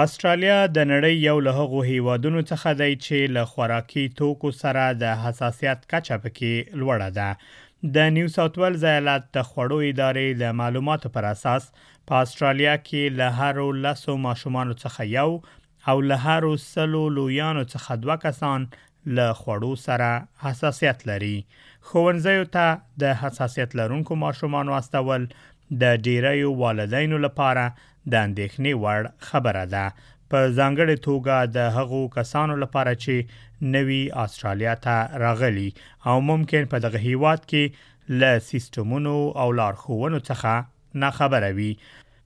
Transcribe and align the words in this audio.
استرالیا 0.00 0.60
د 0.76 0.84
نړۍ 0.90 1.16
یو 1.28 1.40
له 1.46 1.52
هغو 1.56 1.80
هیوادونو 1.86 2.42
څخه 2.50 2.70
دی 2.80 2.92
چې 3.00 3.32
له 3.36 3.48
خوراکي 3.48 4.04
توکو 4.20 4.52
سره 4.60 4.84
د 5.00 5.10
حساسیت 5.24 5.82
کچه 5.94 6.16
پکې 6.22 6.78
لوړه 6.82 7.08
ده 7.18 7.90
د 7.96 8.14
نیو 8.14 8.30
ساوث 8.36 8.56
ویلز 8.62 8.86
ایالت 8.92 9.26
د 9.38 9.44
خوړو 9.48 9.78
ادارې 9.90 10.40
د 10.42 10.56
معلوماتو 10.62 11.12
پر 11.18 11.28
اساس 11.32 11.66
په 11.80 12.22
استرالیا 12.22 12.78
کې 12.86 13.18
له 13.18 13.28
هرو 13.42 13.66
لسو 13.88 14.16
ماشومان 14.24 14.72
څخه 14.76 15.08
یو 15.12 15.28
او 15.94 15.98
له 16.08 16.20
هرو 16.30 16.56
سلو 16.68 17.04
لویانو 17.20 17.66
څخه 17.74 18.00
دوه 18.06 18.18
کسان 18.26 18.66
له 19.18 19.36
خوړو 19.44 19.72
سره 19.86 20.10
حساسیت 20.48 21.08
لري 21.14 21.36
خوونځیو 21.56 22.50
ته 22.58 22.66
د 23.04 23.16
حساسیت 23.24 23.78
لرونکو 23.82 24.22
ماشومان 24.26 24.76
واستول 24.76 25.32
د 25.84 26.04
ډیریو 26.08 26.58
والدینو 26.66 27.22
لپاره 27.28 27.90
د 28.10 28.12
اندېښنې 28.26 28.72
وړ 28.82 29.02
خبره 29.28 29.64
ده 29.74 29.86
په 30.30 30.38
ځانګړې 30.58 30.96
توګه 31.08 31.34
د 31.56 31.58
هغو 31.76 32.00
کسانو 32.16 32.54
لپاره 32.62 32.92
چې 33.02 33.14
نوي 33.74 34.02
استرالیا 34.24 34.74
ته 34.84 34.94
راغلي 35.24 35.70
او 36.08 36.16
ممکن 36.30 36.62
په 36.72 36.76
دغه 36.84 36.98
هیواد 37.08 37.40
کې 37.50 37.62
له 38.20 38.30
سیستمونو 38.50 39.14
او 39.42 39.48
لارښوونو 39.58 40.18
څخه 40.28 40.52
ناخبره 41.02 41.50
وي 41.58 41.72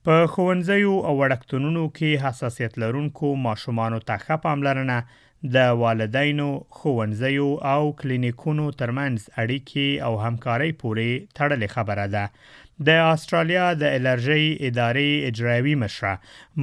په 0.05 0.15
خوندزیو 0.33 0.95
او 1.07 1.13
وړکتونونو 1.23 1.83
کې 1.97 2.23
حساسیت 2.25 2.73
لرونکو 2.83 3.29
ماشومان 3.47 3.93
ته 4.09 4.15
ښه 4.25 4.37
پاملرنه 4.45 4.99
د 5.55 5.65
والدینو، 5.81 6.47
ښوونځیو 6.77 7.49
او 7.73 7.81
کلینیکونو 8.01 8.67
ترمنځ 8.81 9.19
اړیکې 9.43 9.89
او 10.07 10.13
همکارۍ 10.27 10.71
پورې 10.83 11.11
تړلې 11.37 11.69
خبره 11.75 12.07
ده. 12.15 12.25
د 12.87 12.89
استرالیا 13.13 13.67
د 13.83 13.85
الرژي 13.99 14.49
ادارې 14.69 15.13
اجرایوي 15.29 15.75
مشره 15.83 16.15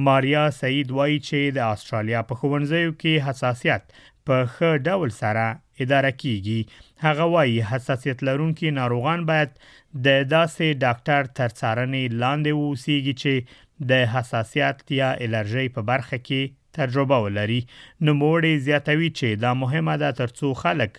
ماریا 0.08 0.44
سعید 0.60 0.90
وایي 0.96 1.18
چې 1.28 1.54
د 1.56 1.74
استرالیا 1.74 2.20
په 2.28 2.34
ښوونځیو 2.40 2.92
کې 3.00 3.14
حساسیت 3.26 3.82
په 4.26 4.36
ښه 4.54 4.70
ډول 4.88 5.10
سره 5.22 5.46
اداره 5.84 6.10
کیږي 6.22 6.60
هغه 7.06 7.24
وایي 7.34 7.56
حساسیت 7.70 8.22
لرونکي 8.28 8.70
ناروغان 8.80 9.24
باید 9.30 9.50
د 10.06 10.08
داسې 10.34 10.80
ډاکټر 10.84 11.22
تر 11.38 11.50
څارنې 11.60 12.04
لاندې 12.22 12.50
ووسیږي 12.60 13.14
چې 13.22 13.34
د 13.90 14.06
حساسیت 14.14 14.78
یا 15.02 15.10
الرژي 15.26 15.66
په 15.76 15.80
برخه 15.90 16.18
کې 16.26 16.42
تجربه 16.78 17.18
ولري 17.26 17.58
نو 18.06 18.10
موړې 18.22 18.52
زیاتوي 18.66 19.10
چې 19.18 19.28
دا 19.44 19.52
مهمه 19.62 19.94
ده 20.02 20.10
ترڅو 20.20 20.48
خلک 20.62 20.92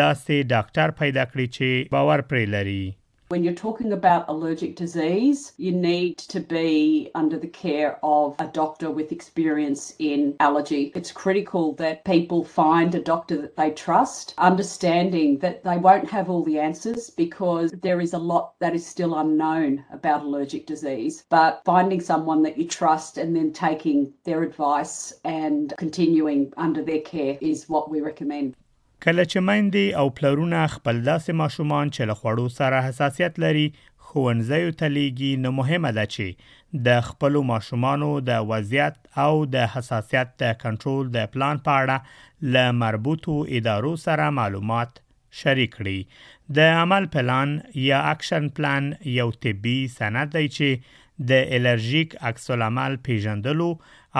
داسې 0.00 0.34
ډاکټر 0.52 0.88
پیدا 1.00 1.24
کړي 1.30 1.46
چې 1.56 1.68
باور 1.94 2.20
پرې 2.30 2.44
لري 2.54 2.84
When 3.30 3.44
you're 3.44 3.52
talking 3.52 3.92
about 3.92 4.24
allergic 4.28 4.74
disease, 4.74 5.52
you 5.56 5.70
need 5.70 6.18
to 6.18 6.40
be 6.40 7.12
under 7.14 7.38
the 7.38 7.46
care 7.46 7.96
of 8.04 8.34
a 8.40 8.48
doctor 8.48 8.90
with 8.90 9.12
experience 9.12 9.94
in 10.00 10.34
allergy. 10.40 10.90
It's 10.96 11.12
critical 11.12 11.70
that 11.74 12.04
people 12.04 12.42
find 12.42 12.92
a 12.92 13.00
doctor 13.00 13.40
that 13.40 13.54
they 13.54 13.70
trust, 13.70 14.34
understanding 14.36 15.38
that 15.38 15.62
they 15.62 15.76
won't 15.76 16.10
have 16.10 16.28
all 16.28 16.42
the 16.42 16.58
answers 16.58 17.08
because 17.08 17.70
there 17.82 18.00
is 18.00 18.14
a 18.14 18.18
lot 18.18 18.54
that 18.58 18.74
is 18.74 18.84
still 18.84 19.14
unknown 19.16 19.84
about 19.92 20.24
allergic 20.24 20.66
disease. 20.66 21.24
But 21.28 21.62
finding 21.64 22.00
someone 22.00 22.42
that 22.42 22.58
you 22.58 22.64
trust 22.66 23.16
and 23.16 23.36
then 23.36 23.52
taking 23.52 24.12
their 24.24 24.42
advice 24.42 25.12
and 25.22 25.72
continuing 25.78 26.52
under 26.56 26.82
their 26.82 27.00
care 27.02 27.38
is 27.40 27.68
what 27.68 27.92
we 27.92 28.00
recommend. 28.00 28.56
کله 29.04 29.24
چې 29.32 29.44
مندې 29.48 30.00
او 30.00 30.10
پلرونه 30.16 30.62
خپل 30.72 30.98
داسې 31.04 31.36
ماشومان 31.40 31.92
چې 31.96 32.08
له 32.10 32.16
خوړو 32.22 32.48
سره 32.56 32.80
حساسیت 32.86 33.38
لري 33.44 33.62
خوونځیو 34.08 34.74
ته 34.80 34.90
لیږي 34.96 35.30
نو 35.44 35.52
مهمه 35.58 35.92
ده 35.98 36.10
چې 36.14 36.82
د 36.88 36.98
خپل 37.06 37.38
ماشومانو 37.52 38.10
د 38.30 38.44
وضعیت 38.52 38.98
او 39.26 39.30
د 39.54 39.66
حساسیت 39.76 40.34
د 40.44 40.54
کنټرول 40.64 41.10
د 41.16 41.30
پلان 41.36 41.62
په 41.68 41.78
اړه 41.84 42.52
له 42.56 42.74
مربوطو 42.82 43.38
ادارو 43.60 43.94
سره 44.04 44.28
معلومات 44.42 45.00
شریک 45.42 45.76
کړي 45.80 46.22
د 46.60 46.72
عمل 46.84 47.08
پلان 47.18 47.56
یا 47.88 48.02
اکشن 48.12 48.48
پلان 48.58 48.92
یو 49.16 49.30
طبي 49.46 49.78
سند 49.98 50.36
دی 50.38 50.46
چې 50.56 50.96
د 51.30 51.46
الرژیک 51.60 52.16
عکس 52.32 52.50
العمل 52.58 52.96
پیژندلو 53.08 53.70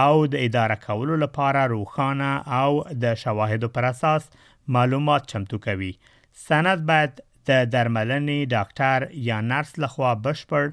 او 0.03 0.11
د 0.35 0.47
اداره 0.49 0.77
کولو 0.89 1.21
لپاره 1.25 1.65
روخانه 1.75 2.31
او 2.61 2.73
د 3.05 3.15
شواهدو 3.25 3.75
پر 3.79 3.87
اساس 3.91 4.31
معلومات 4.71 5.27
چمتو 5.27 5.59
کوي 5.67 5.93
سند 6.49 6.83
باید 6.91 7.13
د 7.49 7.65
درملنې 7.71 8.41
ډاکټر 8.53 9.07
یا 9.29 9.39
نرس 9.53 9.73
لخوا 9.85 10.13
بشپړ 10.27 10.69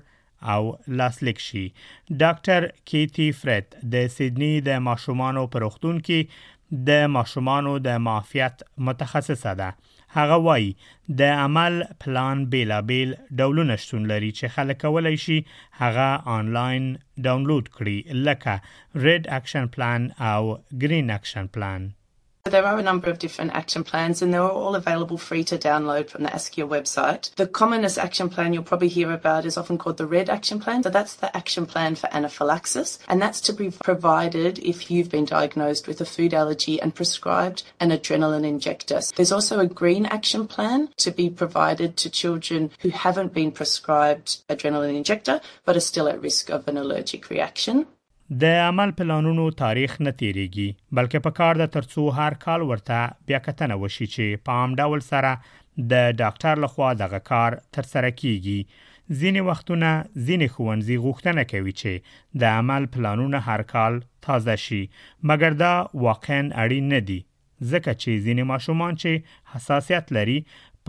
او 0.56 0.60
لاسلیک 1.00 1.40
شي 1.46 1.64
ډاکټر 2.24 2.68
کیتی 2.92 3.28
فرید 3.40 3.78
د 3.96 4.12
سیدنی 4.18 4.52
د 4.70 4.84
ماشومانو 4.90 5.46
پروختون 5.58 6.02
کې 6.10 6.86
د 6.92 7.10
ماشومانو 7.16 7.74
د 7.90 8.00
معافیت 8.10 8.64
متخصصه 8.90 9.56
ده 9.64 9.74
هغه 10.20 10.38
وایي 10.48 10.70
د 11.22 11.36
عمل 11.46 11.80
پلان 12.06 12.46
بیلابیل 12.56 13.16
ډولونه 13.42 13.80
شتون 13.86 14.08
لري 14.16 14.32
چې 14.38 14.58
خلک 14.60 14.82
کولای 14.86 15.18
شي 15.28 15.40
هغه 15.84 16.10
آنلاین 16.40 16.90
ډاونلوډ 17.26 17.76
کړي 17.78 18.20
لکه 18.30 19.06
ریډ 19.08 19.34
اکشن 19.42 19.74
پلان 19.78 20.10
او 20.32 20.58
گرین 20.86 21.16
اکشن 21.20 21.52
پلان 21.58 21.94
There 22.48 22.66
are 22.66 22.80
a 22.80 22.82
number 22.82 23.10
of 23.10 23.20
different 23.20 23.52
action 23.52 23.84
plans, 23.84 24.22
and 24.22 24.34
they're 24.34 24.42
all 24.42 24.74
available 24.76 25.18
free 25.18 25.44
to 25.46 25.58
download 25.58 26.10
from 26.10 26.24
the 26.24 26.30
ASCIA 26.30 26.66
website. 26.66 27.34
The 27.36 27.46
commonest 27.46 27.98
action 27.98 28.30
plan 28.30 28.54
you'll 28.54 28.64
probably 28.64 28.88
hear 28.88 29.12
about 29.12 29.46
is 29.46 29.58
often 29.58 29.78
called 29.78 29.98
the 29.98 30.06
RED 30.06 30.30
action 30.30 30.58
plan. 30.58 30.82
So 30.82 30.90
that's 30.90 31.14
the 31.16 31.36
action 31.36 31.66
plan 31.66 31.96
for 31.96 32.08
anaphylaxis, 32.14 33.00
and 33.10 33.22
that's 33.22 33.42
to 33.42 33.54
be 33.54 33.72
provided 33.72 34.60
if 34.60 34.90
you've 34.90 35.10
been 35.10 35.26
diagnosed 35.26 35.90
with 35.90 36.00
a 36.00 36.06
food 36.06 36.34
allergy 36.34 36.80
and 36.80 36.96
prescribed 36.96 37.64
an 37.82 37.90
adrenaline 37.92 38.46
injector. 38.46 39.02
There's 39.18 39.34
also 39.34 39.60
a 39.60 39.68
green 39.68 40.06
action 40.06 40.48
plan 40.48 40.88
to 40.98 41.12
be 41.12 41.30
provided 41.30 41.98
to 41.98 42.10
children 42.10 42.72
who 42.80 42.90
haven't 42.90 43.34
been 43.34 43.52
prescribed 43.52 44.38
adrenaline 44.48 44.96
injector 44.96 45.42
but 45.66 45.76
are 45.76 45.82
still 45.82 46.08
at 46.08 46.22
risk 46.22 46.50
of 46.50 46.66
an 46.70 46.78
allergic 46.78 47.30
reaction. 47.30 47.86
د 48.32 48.46
عمل 48.62 48.92
پلانونو 49.00 49.44
تاریخ 49.60 49.92
نه 50.06 50.12
تیریږي 50.20 50.68
بلکې 50.98 51.20
په 51.26 51.32
کار 51.36 51.58
د 51.60 51.70
ترڅو 51.76 52.04
هر 52.16 52.34
کال 52.46 52.62
ورته 52.72 52.96
بیا 53.28 53.40
کتنه 53.44 53.76
وشي 53.84 54.08
چې 54.16 54.40
په 54.48 54.64
عام 54.64 54.72
ډول 54.82 55.04
سره 55.10 55.30
د 55.94 56.08
ډاکټر 56.22 56.62
لخوا 56.64 56.90
دغه 57.02 57.20
کار 57.30 57.56
تر 57.78 57.86
سره 57.92 58.10
کیږي 58.22 58.58
ځینې 59.22 59.42
وختونه 59.50 59.92
ځینې 60.30 60.48
خوندزي 60.56 60.98
غوښتنه 61.06 61.46
کوي 61.54 61.74
چې 61.82 62.10
د 62.42 62.58
عمل 62.62 62.88
پلانونه 62.98 63.42
هر 63.48 63.64
کال 63.72 64.00
تازه 64.28 64.56
شي 64.66 64.80
مګر 65.32 65.56
دا 65.64 65.72
واقعا 66.08 66.42
اړین 66.64 66.92
نه 66.96 67.00
دي 67.12 67.20
ځکه 67.76 67.94
چې 68.02 68.12
ځینې 68.26 68.50
ماشومان 68.54 69.00
چې 69.06 69.38
حساسیت 69.56 70.12
لري 70.20 70.38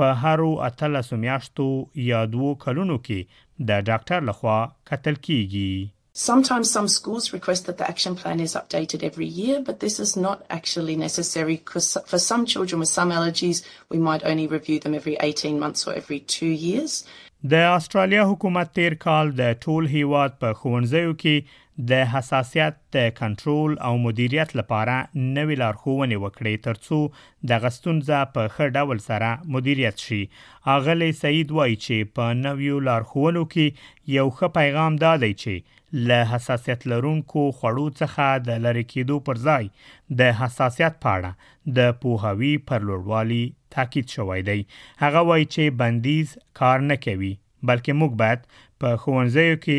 په 0.02 0.18
هرو 0.24 0.50
اتلسو 0.70 1.20
میاشتو 1.26 1.68
یا 2.08 2.24
دوو 2.34 2.50
کلونو 2.66 2.98
کې 3.06 3.70
د 3.70 3.86
ډاکټر 3.92 4.28
لخوا 4.32 4.58
کتل 4.92 5.22
کیږي 5.28 5.70
Sometimes 6.20 6.68
some 6.68 6.88
schools 6.88 7.32
request 7.32 7.66
that 7.66 7.78
the 7.78 7.86
action 7.88 8.16
plan 8.16 8.40
is 8.40 8.56
updated 8.56 9.04
every 9.04 9.24
year, 9.24 9.60
but 9.64 9.78
this 9.78 10.00
is 10.00 10.16
not 10.16 10.44
actually 10.50 10.96
necessary 10.96 11.58
because 11.58 11.96
for 12.08 12.18
some 12.18 12.44
children 12.44 12.80
with 12.80 12.88
some 12.88 13.12
allergies, 13.12 13.62
we 13.88 13.98
might 13.98 14.24
only 14.24 14.48
review 14.48 14.80
them 14.80 14.96
every 14.96 15.16
18 15.20 15.60
months 15.60 15.86
or 15.86 15.94
every 15.94 16.18
two 16.18 16.48
years. 16.48 17.04
د 17.42 17.54
استرالیا 17.72 18.22
حکومت 18.26 18.70
تیر 18.74 18.94
کال 19.02 19.28
د 19.40 19.50
ټول 19.64 19.84
هیواد 19.90 20.30
په 20.44 20.52
خوندزیو 20.62 21.12
کې 21.20 21.60
د 21.92 22.00
حساسیت 22.14 22.78
د 22.96 23.04
کنټرول 23.20 23.76
او 23.88 23.92
مدیریت 24.06 24.54
لپاره 24.60 24.96
نوې 24.96 25.60
لارښوونې 25.60 26.16
وکړې 26.22 26.64
ترڅو 26.66 26.98
د 27.52 27.62
غستونځه 27.66 28.32
په 28.38 28.50
خړ 28.54 28.74
ډول 28.80 29.02
سره 29.06 29.30
مدیریت 29.56 30.04
شي 30.06 30.20
اغلی 30.76 31.10
سعید 31.22 31.54
وایي 31.60 31.78
چې 31.86 32.10
په 32.20 32.34
نویو 32.40 32.82
لارښوونو 32.88 33.46
کې 33.56 33.88
یو 34.18 34.26
ښه 34.38 34.54
پیغام 34.60 34.98
دادی 35.06 35.32
چې 35.42 35.76
له 36.08 36.24
حساسیت 36.34 36.88
لرونکو 36.94 37.44
خوړو 37.60 37.86
څخه 38.00 38.44
د 38.48 38.62
لری 38.66 38.84
کېدو 38.88 39.20
پر 39.30 39.44
ځای 39.46 39.70
د 40.20 40.22
حساسیت 40.40 40.94
پاړه 41.04 41.32
د 41.78 41.88
پوهاوی 42.02 42.52
پر 42.68 42.80
لوړوالي 42.90 43.42
تاکید 43.74 44.06
شوی 44.16 44.40
دی 44.48 44.60
هغه 45.02 45.20
وایي 45.30 45.44
چې 45.54 45.74
بندیز 45.80 46.28
کار 46.60 46.78
نه 46.90 46.96
کوي 47.06 47.32
بلکې 47.70 47.92
موږ 48.02 48.12
باید 48.22 48.40
په 48.84 48.88
خوندزیو 49.02 49.58
کې 49.64 49.78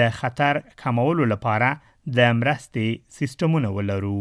د 0.00 0.12
خطر 0.18 0.54
کمولو 0.82 1.24
لپاره 1.32 1.70
د 2.18 2.36
مرستې 2.40 2.88
سیستمونه 3.20 3.68
ولرو 3.78 4.20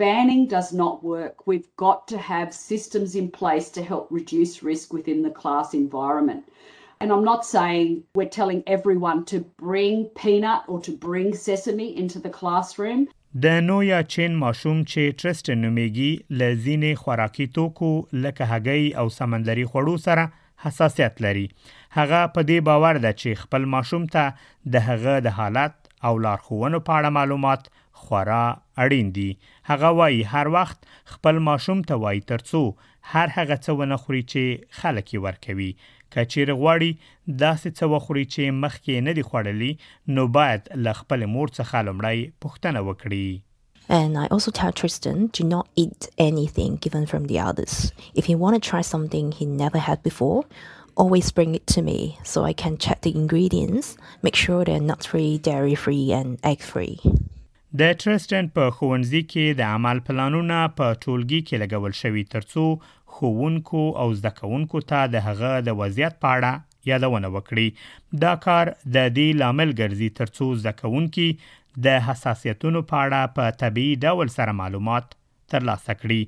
Banning 0.00 0.42
does 0.56 0.70
not 0.80 1.04
work. 1.14 1.36
We've 1.50 1.68
got 1.84 2.00
to 2.12 2.18
have 2.32 2.48
systems 2.54 3.14
in 3.20 3.28
place 3.40 3.70
to 3.76 3.84
help 3.90 4.10
reduce 4.16 4.54
risk 4.72 4.92
within 4.96 5.22
the 5.26 5.30
class 5.40 5.68
environment. 5.84 6.42
And 7.00 7.10
I'm 7.14 7.24
not 7.30 7.46
saying 7.54 7.88
we're 8.18 8.34
telling 8.40 8.60
everyone 8.76 9.22
to 9.32 9.38
bring 9.68 10.04
peanut 10.20 10.68
or 10.74 10.78
to 10.88 10.92
bring 11.08 11.28
sesame 11.46 11.88
into 12.02 12.18
the 12.24 12.32
classroom. 12.40 13.02
د 13.44 13.48
نویا 13.62 13.96
چین 14.12 14.36
ماشوم 14.42 14.76
چې 14.90 15.14
ټرست 15.22 15.48
نومېږي 15.62 16.36
لزینې 16.42 16.92
خوراکي 17.00 17.46
توکو 17.56 17.88
لکه 18.26 18.46
هګۍ 18.52 18.84
او 19.00 19.04
سمندري 19.16 19.64
خوړو 19.72 19.96
سره 20.04 20.24
حساسیت 20.64 21.20
لري 21.24 21.42
هغه 21.96 22.20
په 22.36 22.46
دې 22.50 22.64
باور 22.68 23.00
ده 23.04 23.12
چې 23.22 23.40
خپل 23.42 23.66
ماشوم 23.74 24.06
ته 24.14 24.24
د 24.76 24.86
هغه 24.86 25.16
د 25.26 25.34
حالت 25.40 25.76
او 26.10 26.14
لارښوونو 26.26 26.82
په 26.86 26.98
اړه 26.98 27.16
معلومات 27.18 27.68
خورا 28.04 28.42
اړین 28.86 29.12
دي 29.18 29.28
هغه 29.72 29.92
وایي 30.00 30.24
هر 30.32 30.54
وخت 30.58 30.90
خپل 31.16 31.42
ماشوم 31.50 31.84
ته 31.90 32.02
وایي 32.06 32.24
ترڅو 32.32 32.64
هر 33.12 33.36
هغه 33.36 33.60
څه 33.64 33.78
ونه 33.82 34.00
خوري 34.06 34.22
چې 34.34 34.80
خلک 34.80 35.12
یې 35.16 35.24
ورکوي 35.26 35.70
کچیر 36.14 36.50
غواړي 36.60 36.92
چې 38.34 38.42
مخکې 38.64 38.94
نه 39.06 39.12
دی 39.18 39.72
نو 40.16 40.22
باید 40.38 40.62
خپل 41.00 41.20
مور 41.34 41.48
څخه 41.58 41.76
لمړی 41.88 42.20
وکړي 42.88 43.26
And 43.96 44.16
I 44.20 44.22
also 44.34 44.50
tell 44.58 44.72
Tristan 44.78 45.18
to 45.38 45.44
not 45.48 45.68
eat 45.82 46.06
anything 46.22 46.72
given 46.86 47.04
from 47.10 47.26
the 47.28 47.36
others. 47.50 47.74
If 48.22 48.30
he 48.30 48.34
want 48.40 48.56
to 48.58 48.68
try 48.70 48.80
something 48.88 49.28
he 49.36 49.46
never 49.60 49.82
had 49.90 50.02
before, 50.08 50.40
always 51.04 51.30
bring 51.38 51.54
it 51.60 51.66
to 51.74 51.82
me 51.90 52.00
so 52.32 52.42
I 52.48 52.52
can 52.64 52.80
check 52.86 52.98
the 53.06 53.14
ingredients, 53.22 53.94
make 54.30 54.42
sure 54.44 54.60
they're 54.64 54.86
nut 54.90 55.06
free, 55.12 55.30
dairy 55.50 55.76
free, 55.84 56.04
and 56.20 56.36
egg 56.54 56.60
free. 56.72 56.98
د 57.80 57.82
ټرستن 58.00 58.44
په 58.56 58.64
خوونځي 58.76 59.20
کې 59.32 59.44
د 59.60 59.62
عمل 59.76 59.96
پلانونه 60.08 60.58
په 60.80 60.86
ټولګي 61.04 61.40
کې 61.48 61.56
لګول 61.62 61.92
شوي 62.02 62.22
ترڅو 62.34 62.66
خوونکو 63.14 63.82
او 64.02 64.06
زده 64.18 64.32
کوونکو 64.40 64.78
ته 64.90 65.00
د 65.14 65.16
هغه 65.28 65.50
د 65.66 65.68
وضعیت 65.80 66.14
په 66.22 66.28
اړه 66.36 66.52
یادونه 66.90 67.28
وکړي 67.34 67.68
دا 68.24 68.32
کار 68.46 68.66
د 68.94 68.96
دې 69.18 69.26
لامل 69.42 69.70
ګرځي 69.80 70.10
ترڅو 70.20 70.46
زده 70.60 70.72
کوونکي 70.82 71.28
د 71.84 71.86
حساسیتونو 72.06 72.80
په 72.92 72.96
اړه 73.04 73.20
په 73.40 73.44
طبي 73.64 73.88
ډول 74.06 74.28
سره 74.38 74.56
معلومات 74.62 75.06
ترلاسه 75.54 75.94
کړي 76.02 76.20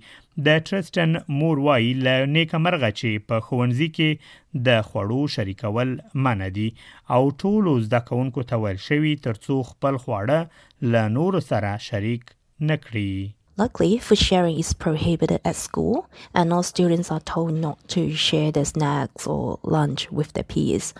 د 0.46 0.60
ټرستن 0.70 1.14
مور 1.38 1.62
وای 1.68 1.92
ل 2.06 2.10
نیکمرغه 2.36 2.90
چې 3.00 3.24
په 3.30 3.46
خوندزي 3.48 3.88
کې 3.96 4.60
د 4.68 4.82
خوړو 4.90 5.22
شریکول 5.36 5.94
معنی 6.26 6.50
دي 6.58 6.68
او 7.16 7.22
ټول 7.44 7.70
زده 7.86 8.02
کوونکو 8.10 8.46
ته 8.52 8.62
ویل 8.64 8.80
شوی 8.90 9.14
ترڅو 9.26 9.58
خپل 9.72 9.98
خواړه 10.04 10.94
ل 10.94 11.10
نور 11.18 11.40
سره 11.50 11.74
شریک 11.88 12.32
نکړي 12.70 13.34
Luckily, 13.60 13.94
food 14.06 14.20
sharing 14.24 14.58
is 14.62 14.68
prohibited 14.82 15.46
at 15.50 15.56
school, 15.60 15.94
and 16.40 16.52
all 16.56 16.64
students 16.68 17.08
are 17.14 17.22
told 17.30 17.56
not 17.64 17.80
to 17.94 18.02
share 18.24 18.52
their 18.58 18.68
snacks 18.72 19.26
or 19.34 19.42
lunch 19.78 20.04
with 20.20 20.32
their 20.38 20.48
peers. 20.54 20.94